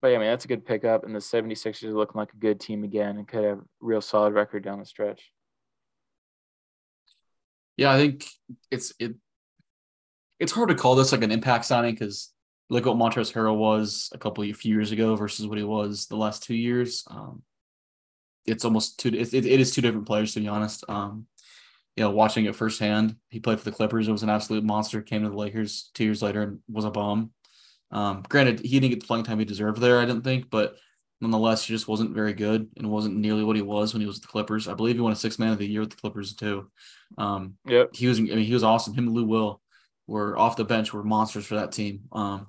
[0.00, 1.04] but yeah, I mean, that's a good pickup.
[1.04, 4.00] And the 76ers are looking like a good team again and could have a real
[4.00, 5.32] solid record down the stretch.
[7.76, 8.26] Yeah, I think
[8.70, 9.14] it's it.
[10.40, 12.32] It's hard to call this like an impact signing because
[12.70, 16.06] look what Montrezl Harrell was a couple of few years ago versus what he was
[16.06, 17.04] the last two years.
[17.08, 17.42] Um,
[18.46, 19.08] it's almost two.
[19.08, 20.84] It, it is two different players to be honest.
[20.88, 21.26] Um,
[21.98, 24.06] you know, watching it firsthand, he played for the Clippers.
[24.06, 25.02] It was an absolute monster.
[25.02, 27.32] Came to the Lakers two years later and was a bomb.
[27.90, 29.98] Um, granted, he didn't get the playing time he deserved there.
[29.98, 30.76] I didn't think, but
[31.20, 34.18] nonetheless, he just wasn't very good and wasn't nearly what he was when he was
[34.18, 34.68] with the Clippers.
[34.68, 36.70] I believe he won a six man of the year with the Clippers too.
[37.18, 38.20] Um, yeah, he was.
[38.20, 38.94] I mean, he was awesome.
[38.94, 39.60] Him and Lou Will
[40.06, 42.02] were off the bench were monsters for that team.
[42.12, 42.46] Um,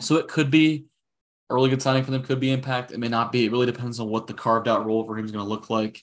[0.00, 0.86] so it could be
[1.50, 2.92] a really good signing for them, could be impact.
[2.92, 3.44] It may not be.
[3.44, 5.68] It really depends on what the carved out role for him is going to look
[5.68, 6.02] like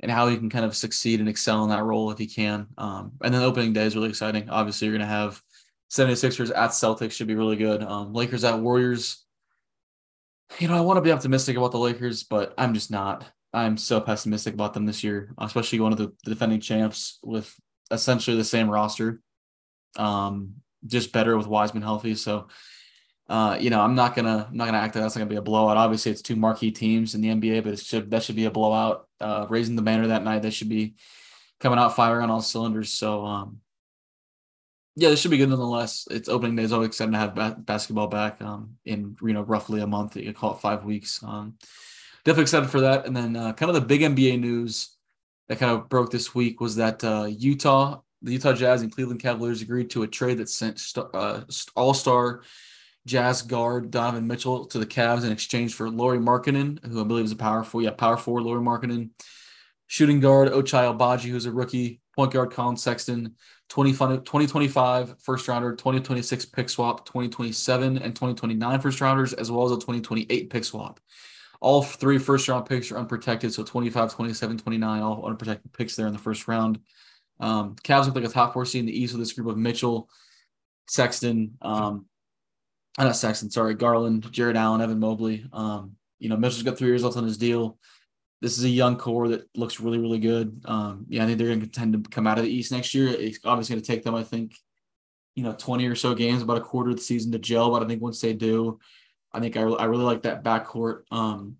[0.00, 2.66] and how he can kind of succeed and excel in that role if he can.
[2.76, 4.48] Um, and then opening day is really exciting.
[4.48, 5.42] Obviously, you're going to have
[5.90, 7.82] 76ers at Celtics, should be really good.
[7.82, 9.24] Um, Lakers at Warriors.
[10.58, 13.24] You know, I want to be optimistic about the Lakers, but I'm just not.
[13.52, 17.54] I'm so pessimistic about them this year, especially one of the, the defending champs with
[17.90, 19.20] essentially the same roster,
[19.96, 20.54] um,
[20.86, 22.14] just better with Wiseman healthy.
[22.14, 22.48] So
[23.28, 25.36] uh, you know, I'm not gonna I'm not gonna act like that's not gonna be
[25.36, 25.76] a blowout.
[25.76, 28.50] Obviously, it's two marquee teams in the NBA, but it should that should be a
[28.50, 29.06] blowout.
[29.20, 30.94] Uh, raising the banner that night, they should be
[31.60, 32.92] coming out firing on all cylinders.
[32.92, 33.60] So, um,
[34.94, 36.08] yeah, this should be good nonetheless.
[36.10, 36.64] It's opening day.
[36.64, 40.16] It's always exciting to have ba- basketball back um, in you know roughly a month.
[40.16, 41.22] You call it five weeks.
[41.22, 41.54] Um,
[42.24, 43.06] definitely excited for that.
[43.06, 44.96] And then uh, kind of the big NBA news
[45.48, 49.20] that kind of broke this week was that uh, Utah, the Utah Jazz and Cleveland
[49.20, 51.42] Cavaliers agreed to a trade that sent st- uh,
[51.74, 52.42] All Star
[53.08, 57.24] Jazz guard Donovan Mitchell to the Cavs in exchange for Lauri Markkanen, who I believe
[57.24, 57.84] is a power forward.
[57.84, 59.10] Yeah, power forward Lauri Markkanen.
[59.86, 62.00] Shooting guard Ochai Agbaji, who's a rookie.
[62.14, 63.34] Point guard Collin Sexton.
[63.70, 69.72] 20, 2025 first rounder, 2026 pick swap, 2027 and 2029 first rounders, as well as
[69.72, 71.00] a 2028 pick swap.
[71.60, 73.52] All three first round picks are unprotected.
[73.52, 76.80] So 25, 27, 29, all unprotected picks there in the first round.
[77.40, 79.56] Um, Cavs look like a top four seed in the East with this group of
[79.56, 80.08] Mitchell,
[80.88, 82.06] Sexton, um,
[82.96, 85.44] uh, not Sexton, sorry, Garland, Jarrett Allen, Evan Mobley.
[85.52, 87.78] Um, you know, Mitchell's got three years left on his deal.
[88.40, 90.62] This is a young core that looks really, really good.
[90.64, 92.94] Um, yeah, I think they're going to contend to come out of the East next
[92.94, 93.08] year.
[93.08, 94.54] It's obviously going to take them, I think,
[95.34, 97.70] you know, 20 or so games, about a quarter of the season to gel.
[97.70, 98.78] But I think once they do,
[99.32, 101.02] I think I, I really like that backcourt.
[101.10, 101.56] Um,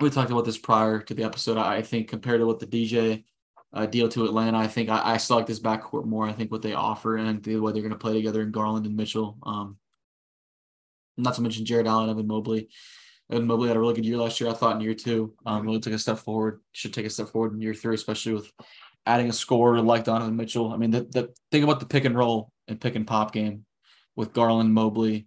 [0.00, 1.58] we talked about this prior to the episode.
[1.58, 3.24] I think compared to what the DJ
[3.72, 6.26] uh, deal to Atlanta, I think I, I still like this backcourt more.
[6.26, 8.86] I think what they offer and the way they're going to play together in Garland
[8.86, 9.38] and Mitchell.
[9.42, 9.78] Um,
[11.16, 12.68] not to mention Jarrett Allen, Evan Mobley.
[13.30, 14.50] Evan Mobley had a really good year last year.
[14.50, 16.60] I thought in year two, um, really took a step forward.
[16.72, 18.50] Should take a step forward in year three, especially with
[19.06, 20.72] adding a scorer like Donovan Mitchell.
[20.72, 23.64] I mean, the, the thing about the pick and roll and pick and pop game
[24.16, 25.26] with Garland, Mobley,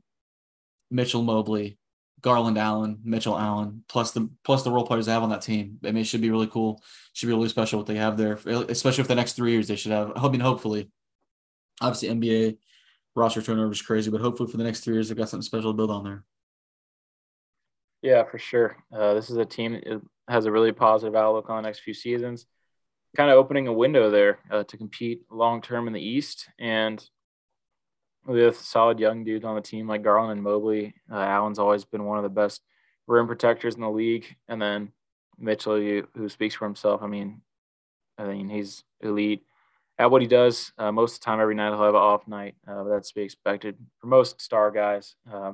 [0.91, 1.77] Mitchell, Mobley,
[2.21, 5.79] Garland, Allen, Mitchell, Allen, plus the plus the role players they have on that team.
[5.83, 6.81] I mean, it should be really cool.
[7.13, 9.67] Should be really special what they have there, especially for the next three years.
[9.67, 10.11] They should have.
[10.15, 10.89] I mean, hopefully,
[11.81, 12.57] obviously NBA
[13.15, 15.71] roster turnover is crazy, but hopefully for the next three years, they've got something special
[15.71, 16.23] to build on there.
[18.01, 18.78] Yeah, for sure.
[18.93, 21.93] Uh, this is a team that has a really positive outlook on the next few
[21.93, 22.45] seasons,
[23.15, 26.49] kind of opening a window there uh, to compete long term in the East.
[26.60, 27.04] And
[28.25, 32.06] with solid young dudes on the team like Garland and Mobley, uh, Allen's always been
[32.06, 32.62] one of the best
[33.08, 34.36] rim protectors in the league.
[34.47, 34.91] And then
[35.38, 37.01] Mitchell, who speaks for himself.
[37.01, 37.41] I mean,
[38.17, 39.43] I mean, he's elite
[39.97, 40.71] at what he does.
[40.77, 42.55] Uh, most of the time, every night he'll have an off night.
[42.67, 45.15] Uh, that's to be expected for most star guys.
[45.31, 45.53] Uh,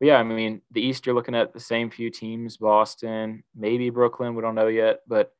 [0.00, 3.90] but yeah, I mean, the East, you're looking at the same few teams Boston, maybe
[3.90, 4.34] Brooklyn.
[4.34, 5.00] We don't know yet.
[5.06, 5.32] But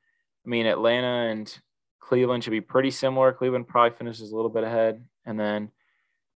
[0.45, 1.59] I mean, Atlanta and
[2.01, 3.33] Cleveland should be pretty similar.
[3.33, 5.05] Cleveland probably finishes a little bit ahead.
[5.25, 5.71] And then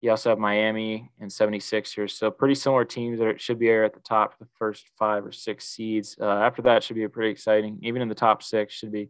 [0.02, 2.12] you also have Miami and 76ers.
[2.12, 5.32] So pretty similar teams that should be at the top, for the first five or
[5.32, 6.18] six seeds.
[6.20, 7.80] Uh, after that should be a pretty exciting.
[7.82, 9.10] Even in the top six should be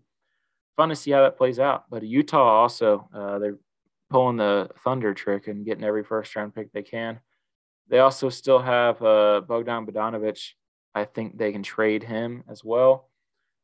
[0.76, 1.86] fun to see how that plays out.
[1.90, 3.58] But Utah also, uh, they're
[4.10, 7.20] pulling the Thunder trick and getting every first round pick they can.
[7.90, 10.52] They also still have uh, Bogdan Bogdanovic.
[10.96, 13.10] I think they can trade him as well.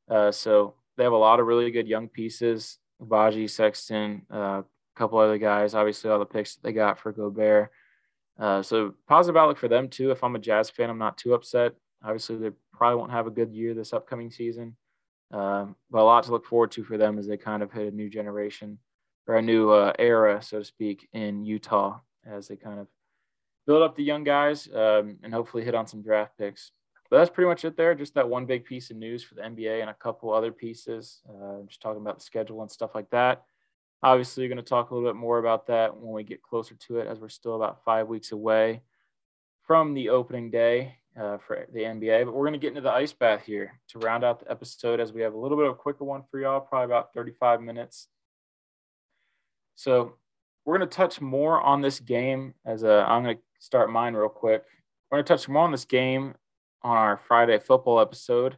[0.10, 2.80] Uh, so they have a lot of really good young pieces.
[3.00, 4.64] Baji, Sexton, uh,
[5.00, 5.74] couple other guys.
[5.74, 7.72] Obviously, all the picks that they got for Gobert.
[8.38, 10.12] Uh, so positive outlook for them too.
[10.12, 11.74] If I'm a Jazz fan, I'm not too upset.
[12.04, 14.76] Obviously, they probably won't have a good year this upcoming season,
[15.32, 17.92] um, but a lot to look forward to for them as they kind of hit
[17.92, 18.80] a new generation
[19.28, 22.88] or a new uh, era, so to speak, in Utah as they kind of
[23.68, 26.72] build up the young guys um, and hopefully hit on some draft picks.
[27.10, 27.96] But that's pretty much it there.
[27.96, 31.22] Just that one big piece of news for the NBA and a couple other pieces.
[31.28, 33.44] Uh, just talking about the schedule and stuff like that.
[34.02, 37.00] Obviously, going to talk a little bit more about that when we get closer to
[37.00, 38.82] it, as we're still about five weeks away
[39.64, 42.26] from the opening day uh, for the NBA.
[42.26, 45.00] But we're going to get into the ice bath here to round out the episode,
[45.00, 47.62] as we have a little bit of a quicker one for y'all, probably about 35
[47.62, 48.08] minutes.
[49.76, 50.14] So
[50.66, 54.14] we're going to touch more on this game as a, I'm going to start mine
[54.14, 54.64] real quick.
[55.10, 56.36] We're going to touch more on this game
[56.82, 58.58] on our Friday football episode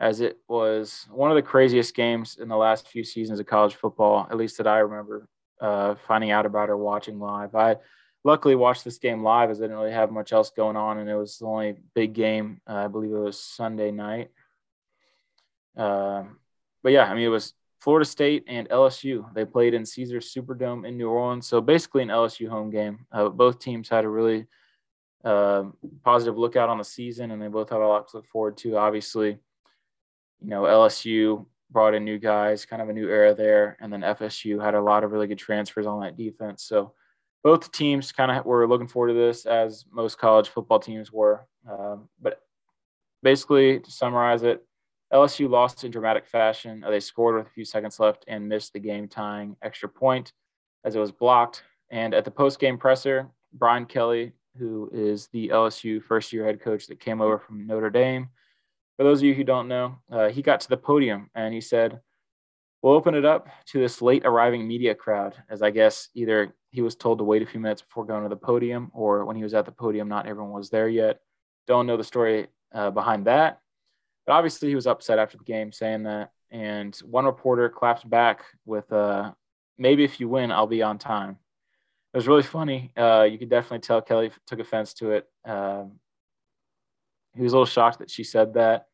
[0.00, 3.74] as it was one of the craziest games in the last few seasons of college
[3.74, 5.28] football, at least that I remember
[5.60, 7.54] uh, finding out about or watching live.
[7.54, 7.76] I
[8.24, 11.08] luckily watched this game live as I didn't really have much else going on, and
[11.08, 12.60] it was the only big game.
[12.68, 14.30] Uh, I believe it was Sunday night.
[15.76, 16.24] Uh,
[16.82, 19.32] but yeah, I mean, it was Florida State and LSU.
[19.34, 23.06] They played in Caesars Superdome in New Orleans, so basically an LSU home game.
[23.12, 24.46] Uh, both teams had a really
[25.24, 25.64] uh,
[26.04, 28.76] positive lookout on the season, and they both have a lot to look forward to.
[28.76, 29.38] Obviously,
[30.40, 33.76] you know, LSU brought in new guys, kind of a new era there.
[33.80, 36.62] And then FSU had a lot of really good transfers on that defense.
[36.62, 36.94] So
[37.42, 41.46] both teams kind of were looking forward to this, as most college football teams were.
[41.68, 42.40] Um, but
[43.22, 44.64] basically, to summarize it,
[45.12, 46.84] LSU lost in dramatic fashion.
[46.86, 50.32] They scored with a few seconds left and missed the game tying extra point
[50.84, 51.62] as it was blocked.
[51.90, 56.60] And at the post game presser, Brian Kelly, who is the LSU first year head
[56.60, 58.28] coach that came over from Notre Dame,
[58.96, 61.60] for those of you who don't know, uh, he got to the podium and he
[61.60, 62.00] said,
[62.82, 66.82] We'll open it up to this late arriving media crowd, as I guess either he
[66.82, 69.42] was told to wait a few minutes before going to the podium, or when he
[69.42, 71.20] was at the podium, not everyone was there yet.
[71.66, 73.60] Don't know the story uh, behind that.
[74.26, 76.32] But obviously, he was upset after the game saying that.
[76.50, 79.32] And one reporter clapped back with, uh,
[79.78, 81.38] Maybe if you win, I'll be on time.
[82.12, 82.92] It was really funny.
[82.96, 85.26] Uh, you could definitely tell Kelly took offense to it.
[85.44, 86.00] Um,
[87.34, 88.86] he was a little shocked that she said that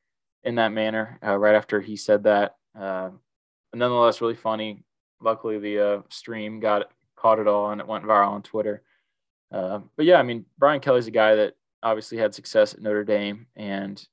[0.43, 2.57] in that manner uh, right after he said that.
[2.79, 3.11] Uh,
[3.73, 4.85] nonetheless, really funny.
[5.23, 6.91] Luckily, the uh, stream got
[7.25, 8.83] caught it all and it went viral on Twitter.
[9.51, 13.03] Uh, but yeah, I mean, Brian Kelly's a guy that obviously had success at Notre
[13.03, 14.07] Dame and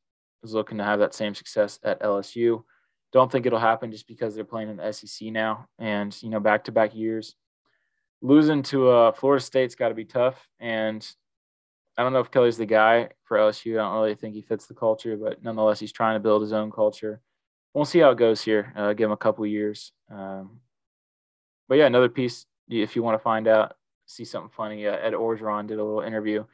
[0.43, 2.63] is looking to have that same success at LSU.
[3.11, 6.39] Don't think it'll happen just because they're playing in the SEC now and, you know,
[6.39, 7.35] back to back years.
[8.21, 10.47] Losing to uh, Florida State's got to be tough.
[10.61, 11.05] And
[11.97, 13.73] I don't know if Kelly's the guy for LSU.
[13.73, 16.53] I don't really think he fits the culture, but nonetheless, he's trying to build his
[16.53, 17.19] own culture.
[17.73, 18.71] We'll see how it goes here.
[18.73, 19.91] Uh, give him a couple years.
[20.09, 20.61] Um,
[21.67, 24.87] but yeah, another piece if you want to find out, see something funny.
[24.87, 26.45] Uh, Ed Orgeron did a little interview,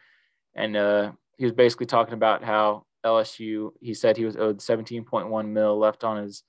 [0.55, 3.71] and uh, he was basically talking about how LSU.
[3.79, 6.43] He said he was owed 17.1 mil left on his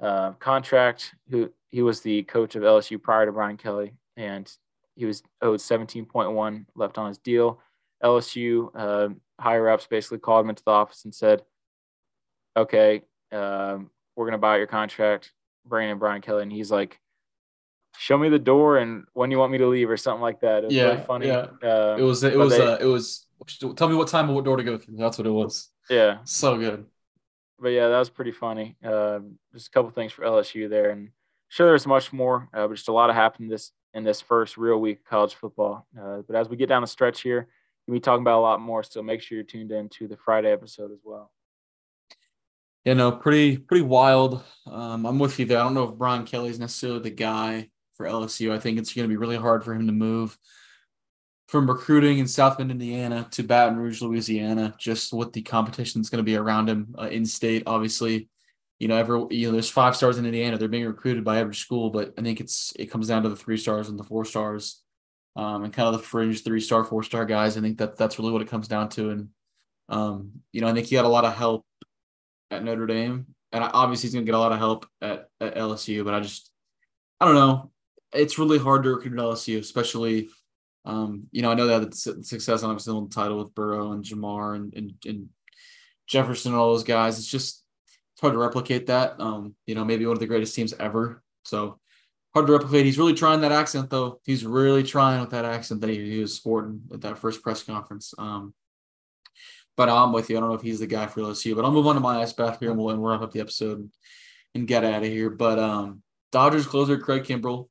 [0.00, 1.14] uh, contract.
[1.30, 4.50] Who he was the coach of LSU prior to Brian Kelly, and
[4.94, 7.60] he was owed 17.1 left on his deal
[8.02, 9.08] LSU uh,
[9.40, 11.42] higher ups basically called him into the office and said,
[12.56, 15.32] "Okay, um, we're gonna buy out your contract,
[15.64, 17.00] bring in Brian Kelly." And he's like,
[17.98, 20.64] "Show me the door and when you want me to leave, or something like that."
[20.64, 21.26] It was yeah, really funny.
[21.26, 21.46] Yeah.
[21.62, 22.22] Uh, it was.
[22.24, 22.56] It was.
[22.56, 23.26] They, uh, it was.
[23.76, 24.96] Tell me what time and what door to go through.
[24.96, 25.70] That's what it was.
[25.90, 26.18] Yeah.
[26.24, 26.86] So good.
[27.58, 28.76] But yeah, that was pretty funny.
[28.84, 29.20] Uh,
[29.54, 31.10] just a couple things for LSU there, and
[31.48, 34.58] sure there's much more, uh, but just a lot of happened this in this first
[34.58, 35.86] real week of college football.
[35.98, 37.48] Uh, but as we get down the stretch here,
[37.86, 38.82] we'll be talking about a lot more.
[38.82, 41.30] So make sure you're tuned in to the Friday episode as well.
[42.84, 44.44] You know, pretty pretty wild.
[44.66, 45.58] Um, I'm with you there.
[45.58, 48.52] I don't know if Brian Kelly's necessarily the guy for LSU.
[48.52, 50.38] I think it's going to be really hard for him to move
[51.48, 56.10] from recruiting in South Bend, Indiana to Baton Rouge, Louisiana, just what the competition is
[56.10, 57.62] going to be around him uh, in state.
[57.66, 58.28] Obviously,
[58.78, 60.58] you know, every you know, there's five stars in Indiana.
[60.58, 63.36] They're being recruited by every school, but I think it's it comes down to the
[63.36, 64.82] three stars and the four stars,
[65.36, 67.56] um, and kind of the fringe three star, four star guys.
[67.56, 69.10] I think that that's really what it comes down to.
[69.10, 69.28] And
[69.88, 71.64] um, you know, I think he got a lot of help
[72.50, 76.04] at Notre Dame, and obviously he's gonna get a lot of help at, at LSU.
[76.04, 76.50] But I just,
[77.20, 77.70] I don't know.
[78.12, 80.28] It's really hard to recruit at LSU, especially.
[80.84, 84.74] Um, you know, I know that success on the title with Burrow and Ja'Marr and,
[84.74, 85.28] and, and
[86.06, 87.18] Jefferson and all those guys.
[87.18, 87.64] It's just
[88.12, 89.20] it's hard to replicate that.
[89.20, 91.22] Um, you know, maybe one of the greatest teams ever.
[91.44, 91.80] So
[92.32, 92.86] hard to replicate.
[92.86, 94.20] He's really trying that accent though.
[94.24, 97.62] He's really trying with that accent that he, he was sporting at that first press
[97.62, 98.14] conference.
[98.16, 98.54] Um,
[99.76, 100.36] but I'm with you.
[100.36, 102.22] I don't know if he's the guy for LSU, but I'll move on to my
[102.22, 103.90] ice bath here and we'll, and wrap up the episode
[104.54, 105.28] and get out of here.
[105.28, 106.02] But um,
[106.32, 107.68] Dodgers closer Craig Kimbrel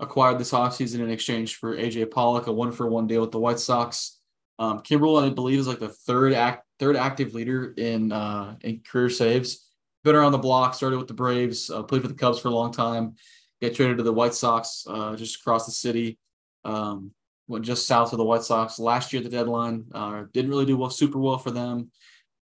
[0.00, 3.38] acquired this offseason in exchange for AJ Pollock, a one for one deal with the
[3.38, 4.18] White Sox.
[4.58, 8.80] Um, Kimbrel, I believe, is like the third act third active leader in uh, in
[8.80, 9.66] career saves.
[10.02, 10.74] Been around the block.
[10.74, 11.70] Started with the Braves.
[11.70, 13.14] Uh, played for the Cubs for a long time.
[13.62, 16.18] Got traded to the White Sox uh, just across the city.
[16.64, 17.12] Um,
[17.46, 19.84] went just south of the White Sox last year at the deadline.
[19.92, 21.90] Uh, didn't really do well, super well for them.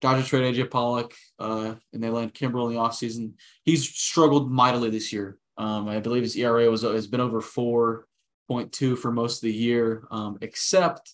[0.02, 3.34] Dodgers trade AJ Pollock, uh, and they land Kimbrel in the offseason.
[3.64, 5.38] He's struggled mightily this year.
[5.58, 8.08] Um, I believe his ERA was has been over four
[8.48, 11.14] point two for most of the year, um, except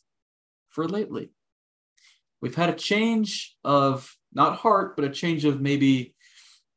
[0.70, 1.30] for lately.
[2.42, 6.16] We've had a change of not heart, but a change of maybe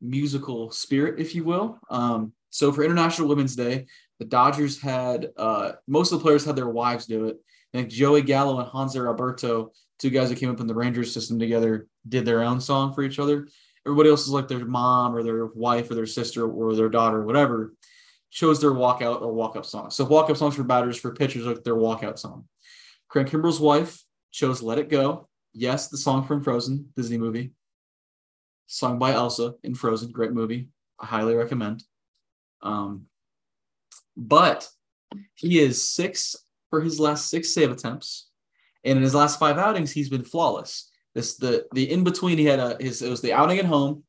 [0.01, 1.79] musical spirit, if you will.
[1.89, 3.87] Um, so for International Women's Day,
[4.19, 7.37] the Dodgers had uh, most of the players had their wives do it.
[7.73, 11.13] I think Joey Gallo and Hanser Alberto, two guys that came up in the Rangers
[11.13, 13.49] system together, did their own song for each other.
[13.87, 17.19] Everybody else is like their mom or their wife or their sister or their daughter
[17.19, 17.75] or whatever
[18.31, 19.91] chose their walkout or walk up song.
[19.91, 22.47] So walk up songs for batters for pitchers like their walkout song.
[23.09, 25.29] Craig Kimbrel's wife chose Let It Go.
[25.53, 27.53] Yes, the song from Frozen, Disney movie.
[28.67, 30.69] Sung by Elsa in Frozen, great movie.
[30.99, 31.85] I highly recommend.
[32.61, 33.05] Um,
[34.17, 34.69] but
[35.35, 36.35] he is six
[36.71, 38.31] for his last six save attempts.
[38.83, 40.91] And in his last five outings, he's been flawless.
[41.15, 44.05] This the the in between he had a his it was the outing at home,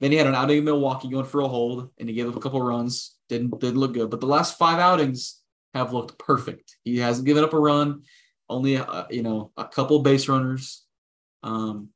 [0.00, 2.36] then he had an outing in Milwaukee going for a hold, and he gave up
[2.36, 3.16] a couple runs.
[3.28, 5.40] Didn't didn't look good, but the last five outings
[5.74, 6.76] have looked perfect.
[6.82, 8.02] He hasn't given up a run
[8.48, 10.84] only uh, you know a couple base runners.
[11.42, 11.90] Um,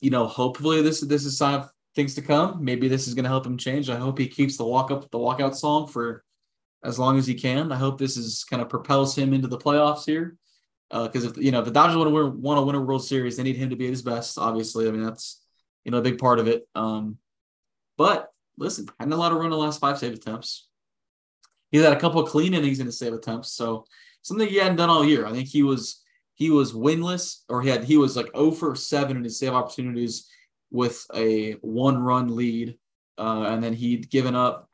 [0.00, 2.64] you know, hopefully this this is sign of things to come.
[2.64, 3.90] Maybe this is going to help him change.
[3.90, 6.24] I hope he keeps the walk up the walkout song for
[6.82, 7.72] as long as he can.
[7.72, 10.37] I hope this is kind of propels him into the playoffs here.
[10.90, 13.04] Because uh, if you know the Dodgers want to win, want to win a World
[13.04, 14.38] Series, they need him to be at his best.
[14.38, 15.42] Obviously, I mean that's
[15.84, 16.66] you know a big part of it.
[16.74, 17.18] Um,
[17.96, 20.68] but listen, had a lot of run in the last five save attempts.
[21.70, 23.84] He's had a couple of clean innings in his save attempts, so
[24.22, 25.26] something he hadn't done all year.
[25.26, 26.02] I think he was
[26.34, 29.52] he was winless, or he had he was like 0 for 7 in his save
[29.52, 30.28] opportunities
[30.70, 32.78] with a one run lead.
[33.16, 34.68] Uh, and then he'd given up,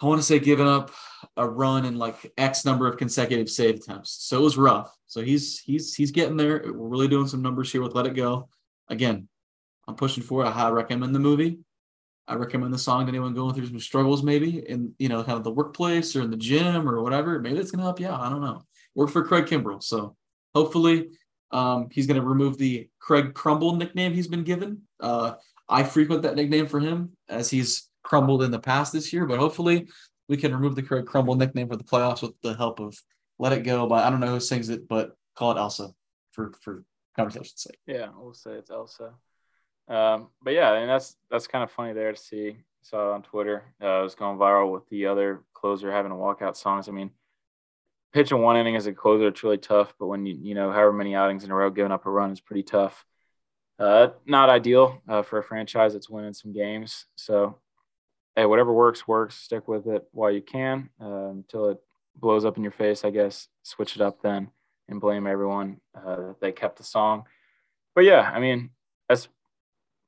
[0.00, 0.90] I want to say given up
[1.36, 4.10] a run in like X number of consecutive save attempts.
[4.20, 4.94] So it was rough.
[5.06, 6.62] So he's he's he's getting there.
[6.66, 8.48] We're really doing some numbers here with Let It Go.
[8.88, 9.28] Again,
[9.88, 10.44] I'm pushing for.
[10.44, 10.48] It.
[10.48, 11.58] I highly recommend the movie.
[12.28, 15.38] I recommend the song to anyone going through some struggles, maybe in you know kind
[15.38, 17.38] of the workplace or in the gym or whatever.
[17.38, 18.20] Maybe it's gonna help you out.
[18.20, 18.62] I don't know.
[18.94, 20.16] Work for Craig Kimbrel, so
[20.54, 21.08] hopefully
[21.50, 24.82] um, he's gonna remove the Craig Crumble nickname he's been given.
[25.00, 25.34] Uh,
[25.68, 29.38] I frequent that nickname for him as he's crumbled in the past this year, but
[29.38, 29.88] hopefully
[30.32, 32.98] we can remove the Craig Crumble nickname for the playoffs with the help of
[33.38, 33.86] Let It Go.
[33.86, 35.90] But I don't know who sings it, but call it Elsa
[36.30, 37.78] for for conversation's sake.
[37.86, 39.12] Yeah, we'll say it's Elsa.
[39.88, 42.56] Um, but yeah, and that's that's kind of funny there to see.
[42.80, 43.62] Saw it on Twitter.
[43.78, 46.88] Uh, it was going viral with the other closer having to walkout songs.
[46.88, 47.10] I mean,
[48.14, 49.92] pitching one inning as a closer, it's really tough.
[50.00, 52.32] But when you you know however many outings in a row, giving up a run
[52.32, 53.04] is pretty tough.
[53.78, 57.04] Uh, not ideal uh, for a franchise that's winning some games.
[57.16, 57.58] So,
[58.36, 59.36] hey, whatever works, works.
[59.36, 61.78] Stick with it while you can uh, until it
[62.16, 63.04] blows up in your face.
[63.04, 64.50] I guess switch it up then
[64.88, 67.24] and blame everyone uh, that they kept the song.
[67.94, 68.70] But yeah, I mean,
[69.08, 69.28] that's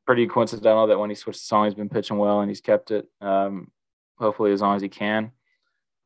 [0.06, 2.90] pretty coincidental that when he switched the song, he's been pitching well and he's kept
[2.90, 3.06] it.
[3.20, 3.70] Um,
[4.18, 5.32] hopefully, as long as he can.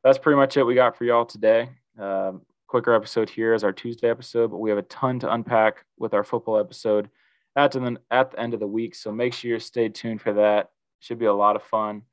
[0.03, 1.69] That's pretty much it we got for y'all today.
[1.97, 5.85] Um, quicker episode here is our Tuesday episode, but we have a ton to unpack
[5.97, 7.09] with our football episode
[7.55, 8.95] at the, at the end of the week.
[8.95, 10.69] So make sure you stay tuned for that.
[10.99, 12.03] Should be a lot of fun.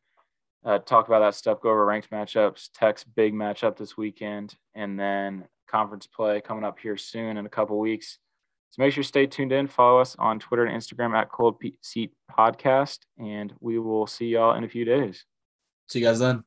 [0.67, 4.99] Uh, talk about that stuff, go over ranked matchups, Tech's big matchup this weekend, and
[4.99, 8.19] then conference play coming up here soon in a couple weeks.
[8.71, 9.69] So make sure you stay tuned in.
[9.69, 14.57] Follow us on Twitter and Instagram at Cold Seat Podcast, and we will see y'all
[14.57, 15.25] in a few days.
[15.89, 16.47] See you guys then.